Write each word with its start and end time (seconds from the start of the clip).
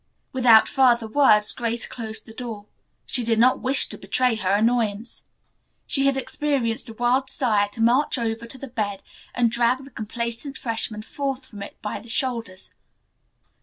Without 0.33 0.67
further 0.67 1.05
words 1.07 1.51
Grace 1.51 1.85
closed 1.85 2.25
the 2.25 2.33
door. 2.33 2.65
She 3.05 3.23
did 3.23 3.37
not 3.37 3.61
wish 3.61 3.87
to 3.89 3.99
betray 3.99 4.33
her 4.33 4.49
annoyance. 4.49 5.21
She 5.85 6.07
had 6.07 6.17
experienced 6.17 6.89
a 6.89 6.93
wild 6.95 7.27
desire 7.27 7.67
to 7.69 7.81
march 7.83 8.17
over 8.17 8.47
to 8.47 8.57
the 8.57 8.65
bed 8.67 9.03
and 9.35 9.51
drag 9.51 9.85
the 9.85 9.91
complacent 9.91 10.57
freshman 10.57 11.03
forth 11.03 11.45
from 11.45 11.61
it 11.61 11.79
by 11.83 11.99
the 11.99 12.09
shoulders. 12.09 12.73